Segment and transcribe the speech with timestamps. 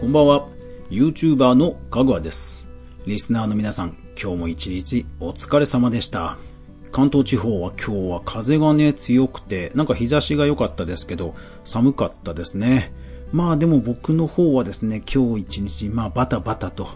[0.00, 0.48] こんばんは。
[0.88, 2.66] YouTuber のかぐわです。
[3.04, 6.38] リスナーの皆さん、今日も一日お疲れ様でした。
[6.90, 11.34] 関東地方は今日は風がね強くて、なんか日差しが良かったですけど、
[11.66, 12.94] 寒かったですね。
[13.30, 16.88] まあでも僕の方はですね、今日一日、まあバタバタと、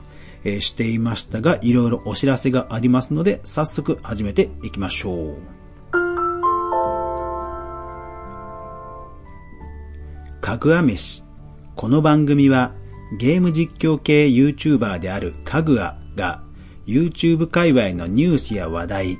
[0.42, 5.36] えーしていましたが、いろいろお知らせがありますので、早速始めていきましょう。
[10.40, 11.22] かぐわ飯。
[11.76, 12.72] この番組は
[13.12, 16.42] ゲーム実況系 YouTuber であるかぐわが
[16.86, 19.18] YouTube 界隈のニュースや話題、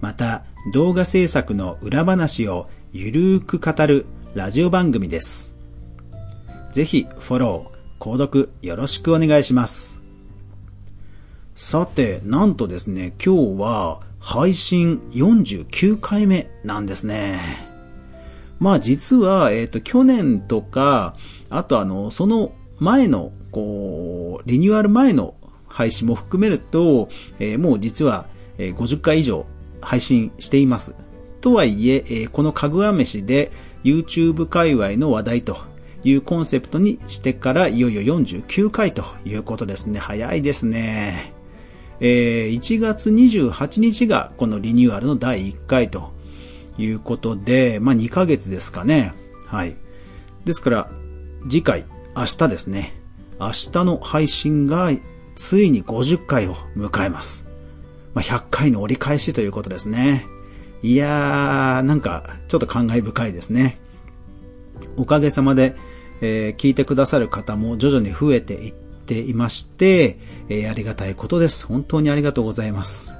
[0.00, 5.54] また動画制作の裏話をゆるーく語るラジオ番組です。
[6.72, 10.00] ぜひフォロー、購読よろしくお願いします。
[11.54, 17.38] さて、なんとですね、今日は配信49回目なんですね。
[18.58, 21.14] まあ実は、えっ、と、去年とか、
[21.48, 25.34] あとあの、その前の、こう、リニューアル前の
[25.68, 28.26] 配信も含めると、えーもう実は、
[28.58, 29.46] えー50回以上
[29.80, 30.94] 配信しています。
[31.40, 33.52] とはいえ、えこのかぐわ飯で
[33.84, 35.58] YouTube 界隈の話題と
[36.02, 39.98] いうコンセプトにしてからいよいよ49回ということですね。
[39.98, 41.32] 早いですね。
[42.00, 46.12] えー1月28日がこのリニューアルの第1回と
[46.78, 49.12] いうことで、まあ2ヶ月ですかね。
[49.46, 49.76] はい。
[50.44, 50.90] ですから、
[51.48, 51.84] 次回、
[52.16, 52.94] 明日ですね。
[53.38, 54.90] 明日の配信が
[55.34, 57.44] ついに50回を迎えます。
[58.14, 60.24] まあ、100回の折り返しということですね。
[60.82, 63.78] いやー、なんか、ちょっと感慨深いですね。
[64.96, 65.76] おかげさまで、
[66.22, 71.66] えー聞いてくださる方も徐々に増えていっていまして、えーありがたいことです。
[71.66, 73.12] 本当にありがとうございます。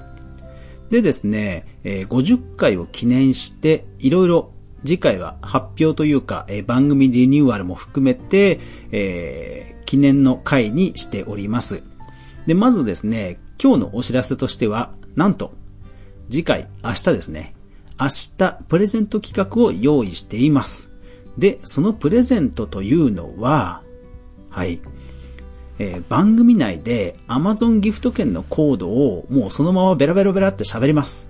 [0.89, 4.53] でですね、え50回を記念して、いろいろ
[4.87, 8.61] 次回は発表というか、えー番組リニューアルも含めて、
[8.93, 11.83] えー記念の回にしております。
[12.47, 15.55] で、まずですね、今日のお知らせとしては、なんと、
[16.29, 17.55] 次回、明日ですね、
[17.99, 20.91] 明日、プレゼント企画を用意しています。
[21.39, 23.83] で、そのプレゼントというのは、
[24.51, 24.81] はい、
[25.79, 31.29] えー番組内で Amazon ギフト券のコードをもうそのままベラベラベラって喋ります。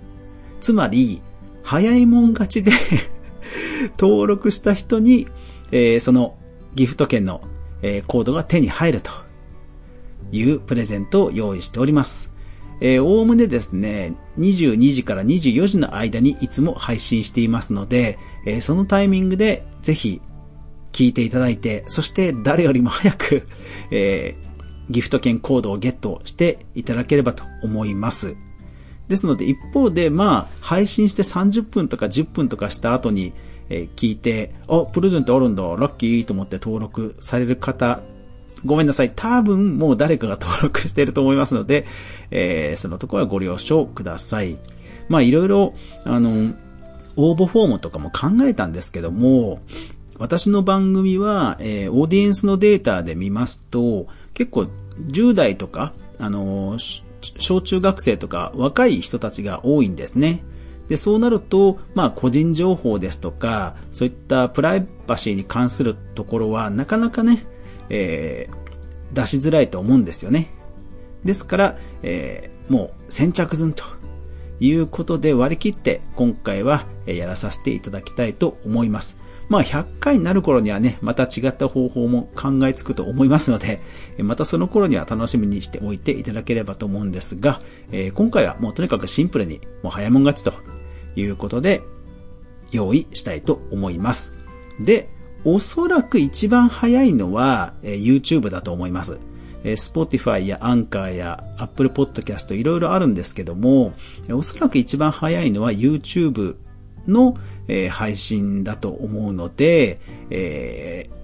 [0.61, 1.21] つまり、
[1.63, 2.71] 早いもん勝ちで
[3.97, 5.27] 登録した人に、
[5.71, 6.37] えーその
[6.75, 7.41] ギフト券の、
[7.81, 9.11] えーコードが手に入ると
[10.31, 12.31] いうプレゼントを用意しております。
[12.79, 20.21] えー、おおむねですね、22時から24時の間にいつも配信していますので、えーそのタイミングでぜひ
[20.91, 23.47] 聞いていただいて、そして誰よりも早く、
[23.91, 24.47] えー
[24.89, 28.35] ギフト券コードをゲットしていただければと思います。
[29.07, 33.33] ですので一方で、まあ、配信して30分とか10分とかした後に、
[33.69, 38.01] え聞いて、あ、プレゼントあるんだ、ラッキーと思って登録される方、
[38.65, 39.11] ごめんなさい。
[39.15, 41.85] 多分もう誰かが登録してると思いますので、
[42.31, 44.57] えーそのところはご了承ください。
[45.09, 45.73] まあいろいろ、
[46.05, 46.53] あの、
[47.15, 49.59] 応募フォームとかも考えたんですけども、
[50.17, 54.67] 私の番組は、えーオーディエンスのデータで見ますと、結構
[55.07, 56.77] 10代とか、あの、
[57.39, 60.43] 小中学生とか若い人たちが多いんですね。
[60.89, 67.45] で、そうなると、まあ、個人情報ですとか、そういったプライバシーに関するところは、なかなかね、
[67.89, 68.67] えー
[69.13, 70.49] 出しづらいと思うんですよね。
[71.23, 73.85] ですから、えーもう先着順と
[74.59, 79.17] いうことで割り切って今回はやらさせていただきたいと思います。
[79.47, 83.79] まあ100回になる頃にはね、また違った方法も考えつくと思いますので、
[84.17, 87.61] またその頃には楽しみにしておいていただければと思うんですが、
[87.91, 90.76] えー今回はもうとにかくシンプルにもう早もん勝ちと
[91.19, 91.83] いうことで
[92.71, 94.33] 用意したいと思います。
[94.79, 95.09] で、
[95.43, 99.19] おそらく一番早いのは、え YouTube だと思います。
[99.63, 103.93] え Spotify や Anchor や Apple Podcast いろいろあるんですけども、
[104.31, 106.55] おそらく一番早いのは YouTube
[107.07, 107.35] の、
[107.69, 111.17] え配信だと思うので、えー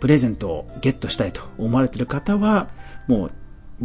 [0.00, 2.68] プレゼントをゲットしたいと思われている方は、
[3.06, 3.32] もう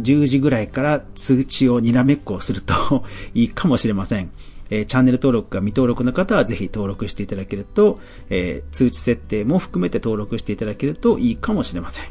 [0.00, 3.04] 10時ぐらいから通知をにらめっこをすると
[3.34, 4.30] いいかもしれません。
[4.74, 12.06] えチャンネル登録が未登録の方はぜひ登録していただけると、え通知設定も含めて登録していただけるといいかもしれません。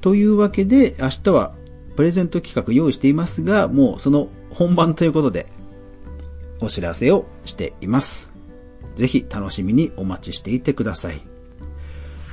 [0.00, 1.52] というわけで、明日は
[1.94, 5.46] プレゼント企画用意していますが、もうその本番ということで、
[6.62, 8.30] お知らせをしています。
[8.94, 11.20] ぜひ楽しみにお待ちしていてください。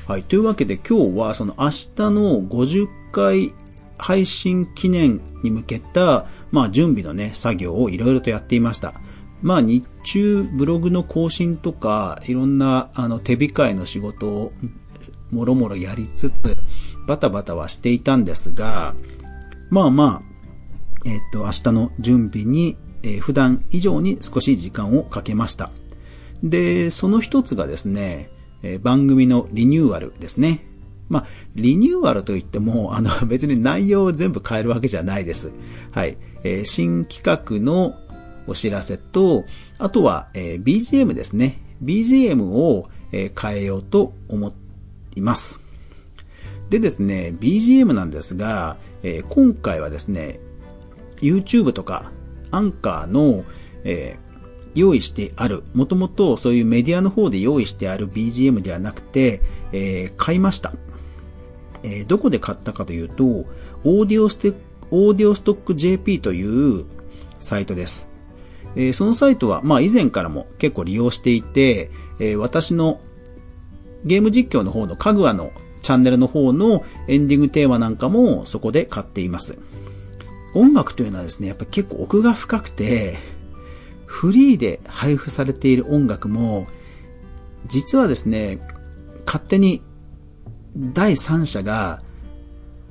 [0.07, 0.23] はい。
[0.23, 1.71] というわけで今日はその明日
[2.09, 3.53] の50回
[3.97, 8.93] 配信記念に向けた、まあ準備のね、作業をいろいろとやっていました。
[9.41, 14.53] まあ日中ブログの更新とか、いろんなあの手控えの仕事を
[15.31, 16.33] もろもろやりつつ、
[17.07, 18.93] バタバタはしていたんですが、
[19.71, 25.71] まあまあ、えっ、と、明日の準備に、えー、普段以上に少し時間をかけました。
[26.43, 28.29] で、その一つがですね、
[28.61, 30.63] えー、番組のリニューアルですね。
[31.09, 35.51] まあ、リニューアルといっても、 あの、別に内容を全部変えるわけじゃないです。
[35.91, 36.17] はい。
[36.43, 37.95] えー、新企画の
[38.47, 39.45] お知らせと、
[39.79, 41.61] あとは、えー、BGM ですね。
[41.83, 44.53] BGM を、えー、変えようと思
[45.15, 45.61] います。
[46.69, 50.39] でですね、BGM なんですが、えー、今回はですね、
[51.21, 52.11] YouTube とか
[52.51, 53.43] アンカーの、
[53.83, 59.41] えー、用意してある、もともとそういうメディアの方で用意してある BGM ではなくて、
[59.71, 60.73] えー、買いました。
[61.83, 64.53] えー、どこで買ったかというと、オーディオステ
[64.91, 66.85] オーディオストック JP という
[67.39, 68.07] サイトです。
[68.75, 72.99] えー、そのサイトは、まあ以前からも結構利用していて、えー、私の
[74.05, 75.51] ゲーム実況の方のカグアの
[75.81, 79.57] チャンネルの方のエンディングテーマなんかもそこで買っています。
[80.55, 83.17] 音楽というのはですね、やっぱ結構奥が深くて、
[84.05, 86.67] フリーで配布されている音楽も、
[87.67, 88.59] 実はですね、
[89.25, 89.81] 勝手に
[90.75, 92.01] 第三者が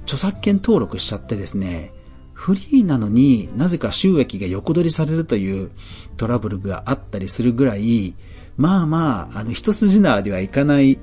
[0.02, 1.90] 著作権登録しちゃってですね、
[2.32, 5.70] フリーなのになぜか収益が横取りされるという
[6.16, 8.14] トラブルがあったりするぐらい、
[8.56, 10.98] まあまあ、あの一筋縄ではいかない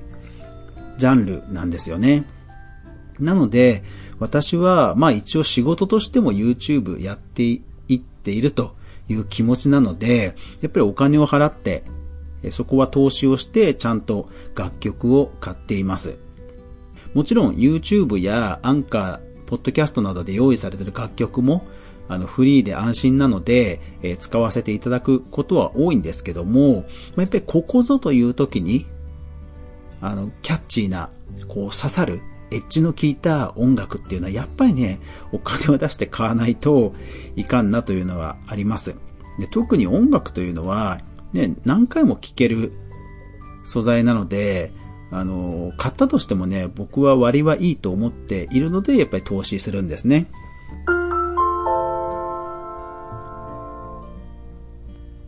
[0.97, 2.25] ジャンルなんですよね。
[3.19, 3.83] なので、
[4.19, 7.61] 私は、まあ一応仕事としても YouTube やってい
[7.95, 8.75] っていると
[9.07, 11.83] いう気持ちなので、やっぱりお金を払って、
[12.51, 16.17] そこは投資をしてちゃんと楽曲を買っています。
[17.13, 21.65] もちろん YouTube やアンカー、ポッドキャストなどで用意されている楽曲も
[22.09, 26.81] あのフリーで安心なので、えー、使わせていただくことは多いんですけども、ま
[27.17, 28.87] あ、やっぱりここぞという時に、
[30.01, 31.11] あの、キャッチーな、
[31.47, 32.21] こう刺さる、
[32.51, 34.99] エッジの効いた音楽っていうのはやっぱりね、
[35.31, 36.93] お金を出して買わないと
[37.35, 38.95] いかんなというのはあります。
[39.37, 40.99] で特に音楽というのは、
[41.31, 42.71] ね、何回も聴ける
[43.63, 44.71] 素材なので、
[45.11, 50.27] あの、買ったとしてもね、僕は割はいいと思っているので、やっぱり投資するんですね。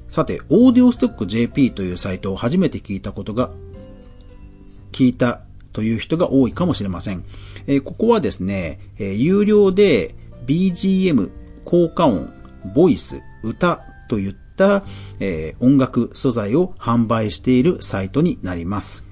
[0.10, 3.50] さて、オーディオストック JP というサイトを初めて聞いたことが
[4.92, 5.42] 聞いた
[5.74, 7.24] という人が多いかもしれません。
[7.66, 11.31] えー、ここはですね、えー、有料で BGM、
[11.63, 12.30] 効果音、
[12.75, 14.83] ボイス、歌といった、
[15.19, 19.10] えー、音楽素材を販売しているサイトになります。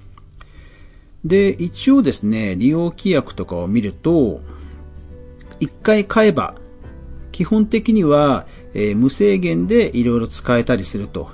[1.26, 4.42] で、一応ですね、利用規約とかを見ると、
[5.60, 6.56] 一回買えば、
[7.32, 11.30] 基本的には、えー、無制限でいろいろ使えたりすると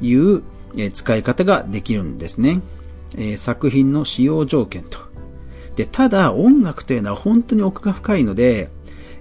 [0.00, 0.42] いう、
[0.76, 2.60] えー、使い方ができるんですね。
[3.16, 4.98] えー、作品の使用条件と。
[5.76, 8.70] で、ただ音楽というのは本当に奥が深いので、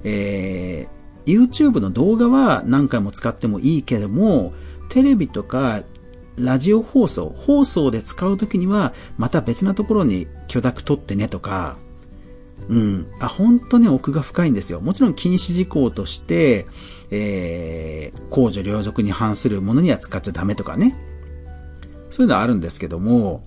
[0.04, 4.54] えー、YouTube の動画は何回も使ってもいいけども、
[4.90, 5.84] テレビとか
[6.38, 11.78] ラジオ放送、放送で使うときには、また別なところに許諾取ってねとか、
[12.70, 13.08] うん。
[13.20, 14.82] あ、本当ね、奥が深いんですよ。
[14.82, 16.66] もちろん禁止事項として、
[17.10, 20.96] えー、公序良俗に反するものには使っちゃダメとかね。
[22.10, 23.44] そういうのはあるんですけども、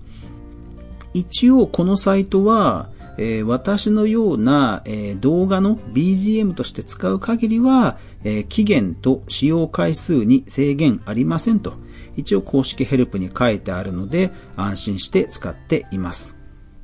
[1.13, 11.73] 一応このサイトは、えー、私のような、えー、動画の BGM として使う限りは、えー、期限と使用回数に制限ありませんと、
[12.15, 16.35] 一応公式ヘルプに書いてあるので、安心して使っています。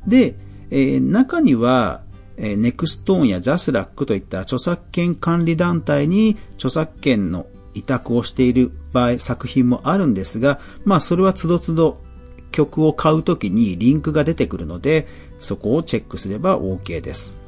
[0.08, 0.36] で、
[0.70, 2.02] え中には、
[2.38, 11.98] えネクストーンやジャスラックといった著作権管理団体に著作権の委託をしている場合、作品もあるんですが、まあそれは都度都度
[12.52, 15.08] 曲を買うときにリンクが出てくるので、
[15.40, 17.42] そこをチェックすれば OK です。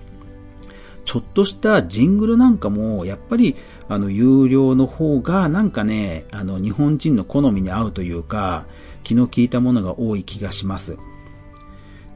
[1.06, 3.56] ちょっとしたジングルなんかも、やっぱり、
[3.90, 8.66] あの、有料の方が、なんかね、あの、日本人の好みに合うというか、
[9.04, 10.98] 気の利いたものが多い気がします。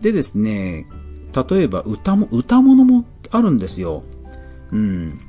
[0.02, 0.88] でですね、
[1.50, 4.04] 例えば歌も、歌物もあるんですよ。
[4.72, 5.20] うん。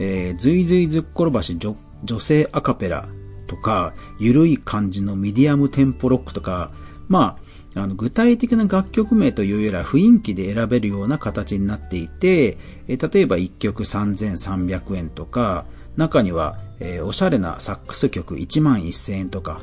[0.00, 3.08] えー、ずいずいずっころばし女女性アカペラ
[3.46, 6.70] とか、ゆるい感じのミディアムテンポロックとか、
[7.08, 7.47] まあ、
[7.82, 12.58] あの具体的な楽曲名というよりは雰囲気で選べるような形になっていて、
[12.88, 15.66] え例えば1曲3300円とか、
[15.96, 19.60] 中には、え、おしゃれなサックス曲1万1000円とか、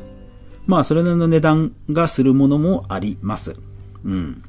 [0.67, 3.55] まあそれなりの値段がするものもあります。
[4.03, 4.43] うん。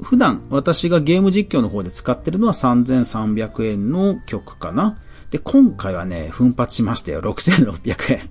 [0.00, 4.98] 普段私がゲーム実況の方で使ってるのは3300円の曲かな。
[5.30, 7.20] で、今回はね、奮発しましたよ。
[7.22, 8.30] 6600円。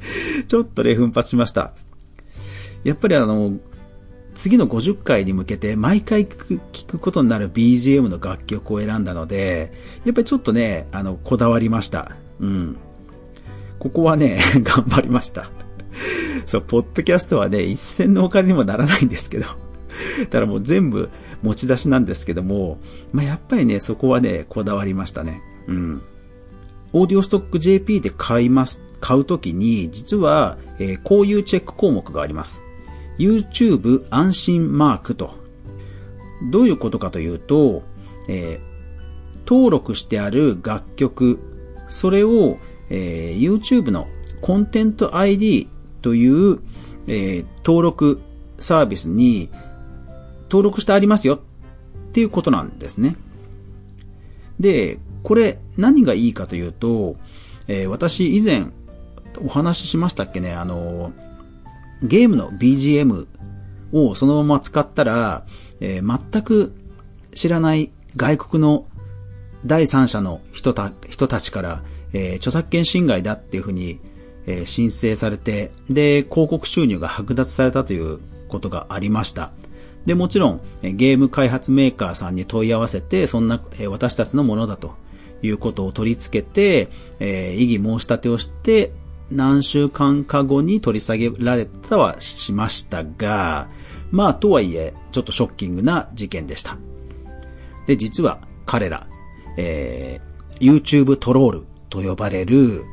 [0.48, 1.74] ちょっとね、奮発しました。
[2.84, 3.58] やっぱりあの、
[4.34, 9.72] 次の50回に向けて毎回聴くことになる BGM の楽曲を選んだので、
[10.04, 12.12] やっぱりちょっとね、あの、こだわりました。
[12.40, 12.76] うん。
[13.78, 15.50] ここはね、 頑張りました。
[16.46, 19.46] そう、ポッドキャストはね、一銭のお金にもならないんですけど。
[20.30, 21.10] だもう全部
[21.42, 22.78] 持ち出しなんですけども、
[23.12, 25.42] まあ、やっぱりね、そこはね、こだわりましたね。
[25.66, 26.02] うん。
[26.92, 32.62] オーディオストック JP で買います、買うときに、実は、えー、こういうチェック項目があります。
[33.20, 35.34] YouTube 安心マークと。
[36.50, 37.82] どういうことかというと、
[38.28, 41.38] えー、登録してある楽曲、
[41.90, 42.56] それを、
[42.88, 44.08] えー、YouTube の
[44.40, 45.68] コンテント ID
[46.00, 46.60] という、
[47.08, 48.22] えー、登録
[48.58, 49.50] サービスに
[50.44, 53.16] 登録してありますよっていうことなんですね。
[54.58, 57.16] で、これ何がいいかというと、
[57.68, 58.66] えー、私以前
[59.44, 61.12] お話ししましたっけね、あの、
[62.02, 63.26] ゲームの BGM
[63.92, 65.44] をそのまま使ったら、
[65.80, 66.72] えー、全く
[67.34, 68.86] 知らない外国の
[69.66, 74.00] 第三者の人た人たちから、えー、著作権侵害だっていうふうに、
[74.46, 79.50] えー、申請されて、で、広告収入が剥奪されたということがありました。
[80.06, 84.94] で、もちろん、ゲーム開発メーカーさんに問い合わせて、そんな、え私たちのものだと
[85.42, 86.88] いうことを取り付けて、
[87.20, 88.92] え異議申し立てをして、
[89.30, 93.68] 何週間か後に取り下げられたはしましたが、
[94.10, 96.76] まあ、とはいえ、ちょっとショッキングな事件でした。
[97.86, 99.06] で、実は彼ら、
[99.56, 102.84] えー、YouTube トロールと呼ばれる、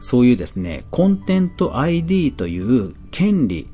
[0.00, 3.68] そういうですね、コンテント ID という権利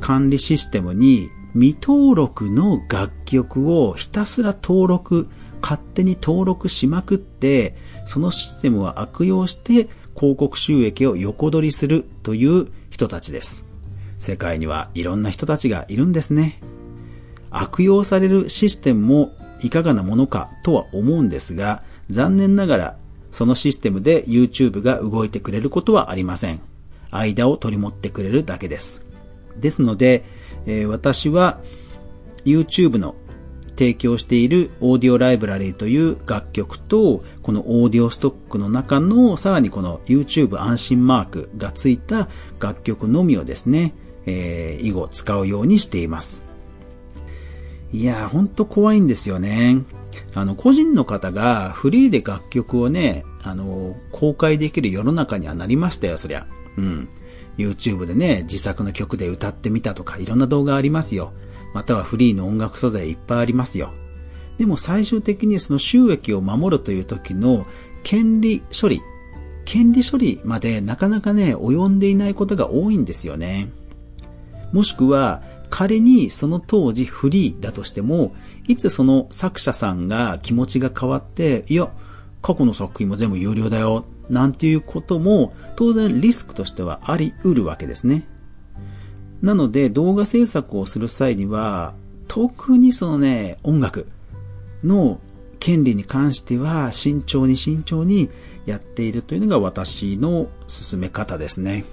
[0.00, 5.28] 管理システムに未登録の楽曲をひたすら登録、
[5.60, 7.76] 勝手に登録しまくって、
[8.06, 9.88] そのシステムを悪用して
[10.18, 13.64] 広告収益を横取りするという人たちです。
[14.16, 16.60] 世界にはいろんな人たちがいるんですね。
[17.50, 19.32] 悪用されるシステムも
[19.62, 22.96] いかがなものかとは思うんですが、残念ながら
[23.30, 26.60] そのシステムで YouTube が動いてくれることはありません。
[27.10, 29.02] 間を取り持ってくれるだけです。
[29.56, 30.24] ですので、
[30.66, 31.60] えー、私は
[32.44, 33.14] YouTube の
[33.78, 43.94] 提供しているオーディオライブラリーという楽曲と、このオーディオストックの中のさらにこの YouTube 安心マークがついた楽曲のみをですね、
[44.26, 46.42] えー、以後使うようにしています。
[47.92, 49.84] いやー、ほんと怖いんですよね。
[50.34, 56.48] あの、個人の方がフリーで楽曲をね、あの、公開できる世の中にはなりましたよ、そりゃ。
[56.76, 57.08] うん。
[57.56, 61.32] YouTube でね、自作の曲で歌ってみたとか、いろんな動画ありますよ。
[61.74, 63.92] またはフリーの音楽素材いっぱいありますよ。
[64.58, 67.66] でも最終的にその収益を守るという時の
[68.02, 69.00] 権利処理、
[69.64, 73.70] 権利処理までなかなかね、及んでいないことが多いんですよね。
[74.72, 78.34] もしくは、仮にその当時フリーだとしても、
[78.66, 81.90] いつその作者さんが気持ちが変わって、いや、
[82.42, 88.26] 過去の作品も全部有料だよ、なんていうことも当然リスクとしてはあり得るわけですね。
[89.42, 91.94] なので動画制作をする際には、
[92.26, 94.08] 特にそのね、音楽
[94.84, 95.20] の
[95.60, 98.30] 権利に関しては慎重に慎重に
[98.66, 101.84] やっているというのが私の進め方ですね。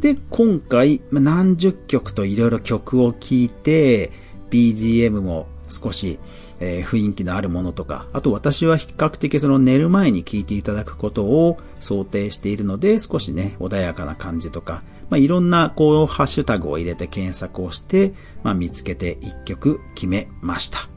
[0.00, 4.10] で、今回何十曲といろいろ曲を聴いて
[4.50, 6.18] BGM も少し
[6.60, 20.88] えー、雰囲気のあるものとか、あと私は比較的その寝る前に聞いていただくことを想定しているので、少しね、穏やかな感じとか、まあ、いろんなこう、ハッシュタグを入れて検索をして、まあ、見つけて一曲決めました。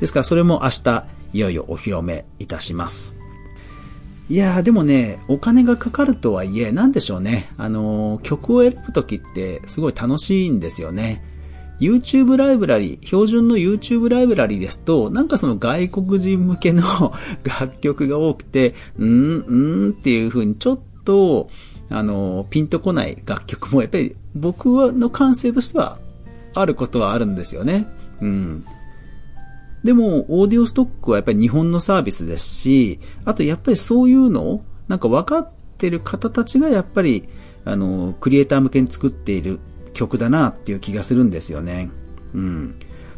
[0.00, 3.16] ですからそれも明日、いよいよお披露目いたします。
[4.30, 7.52] いやーでもね、お金がかかるとはいえ、なんでしょうね。
[7.58, 11.22] あのー、曲を選ぶときってすごい楽しいんですよね。
[11.80, 16.82] YouTube ライブラリー、標準の YouTube ライブラリーですと、なんかその外国人向けの
[17.44, 21.50] 楽曲が多くて、うん、うんっていう風にちょっと、
[21.90, 25.98] あの、ピンとこない楽曲もやっぱり僕の感性としては
[26.54, 27.86] あることはあるんですよね。
[28.20, 28.64] うん。
[29.82, 37.28] でも、オーディオストックはやっぱり日本のサービスですし、あとやっぱりそういうのを、なんか分かってる方たちがやっぱり、
[37.66, 39.60] あの、クリエイター向けに作っている
[39.92, 41.90] 曲だなっていう気がするんですよね。
[42.34, 42.74] うん。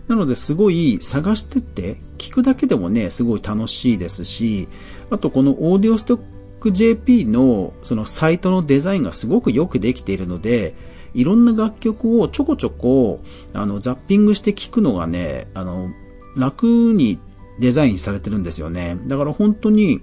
[0.09, 4.69] なのですごい探してって聞くだけでもね、すごい楽しいですし、
[5.11, 6.25] あとこのオーディオストック
[6.73, 10.75] JP のそのサイトのデザインがすごくよくできているので、
[11.15, 13.21] いろんな楽曲をちょこちょこ
[13.55, 15.91] あのザッピングして聞くのがね、あの
[16.37, 17.19] 楽に
[17.59, 18.99] デザインされてるんですよね。
[19.07, 20.03] だから本当に、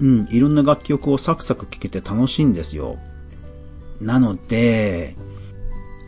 [0.00, 2.96] うん、いろんな楽曲をサクサク聴けて楽しいんですよ。
[4.00, 5.16] なので、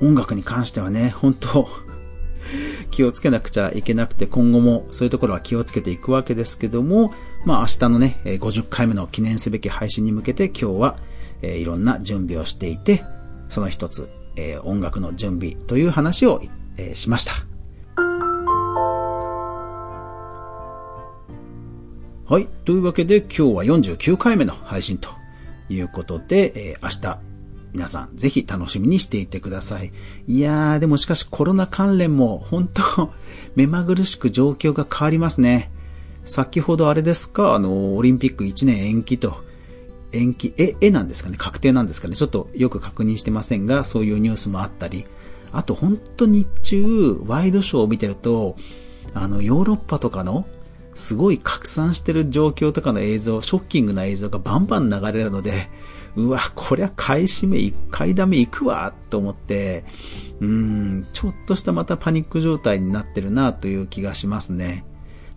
[0.00, 1.68] 音楽に関してはね、本当
[2.90, 7.12] 気をつけなくちゃいけなくて、今後もそういうところは気をつけていくわけですけども、
[7.44, 10.96] まあ明日のね、50回目の記念すべき配信に向けて今日は、
[11.42, 13.04] えー、いろんな準備をしていて、
[13.48, 16.42] その一つ、えー、音楽の準備という話を、
[16.76, 17.32] えー、しました。
[22.28, 22.46] はい。
[22.66, 25.08] というわけで今日は49回目の配信と
[25.70, 27.27] いうことで、えー、明日
[27.72, 29.92] 皆さんぜひ楽しみにしていてください。
[30.26, 33.12] いやー、でもしかしコロナ関連も本当
[33.54, 35.70] 目まぐるしく状況が変わりますね。
[36.24, 39.42] 先ほどあれですか、あの、オリンピック1年延期と、
[40.12, 41.36] 延期、え、えなんですかね？
[41.38, 42.16] 確定なんですかね？
[42.16, 45.06] ちょっとよく確認してませんが、そういうニュースもあったり。
[45.52, 48.56] あと本当日中、ワイドショーを見てると、
[49.14, 50.46] あの、ヨーロッパとかの、
[50.94, 55.70] すごい拡散してる状況とかの映像、ショッキングな映像がバンバン流れるので、
[56.18, 59.84] うわ、こりゃ買い占め、買いだめ行くわ、と思って、
[60.40, 64.84] うん、ちょっとしたまたパニック状態になってるな、という気がしますね。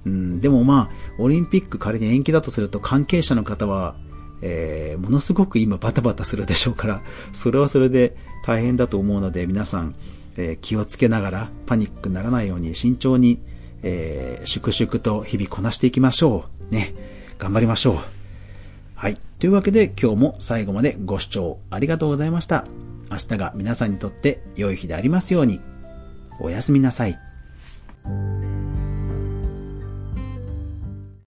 [0.08, 3.96] うん、でもまあ、オリンピック仮に延期だとすると関係者の方は、
[4.42, 9.94] えー、ものすごく今バタバタするでしょうから、それはそれで大変だと思うので皆さん、
[10.36, 13.40] えー、気をつけながらパニックにならないように慎重に、
[13.84, 16.74] えー、粛々と日々こなしていきましょう。
[16.74, 16.96] ね。
[17.38, 18.21] 頑張りましょう。
[19.42, 22.64] というわけで今日も最後までご視聴ありがとうございました。
[23.10, 25.60] 明日が皆さんにとって良い日でありますように。
[26.40, 27.18] おやすみなさい。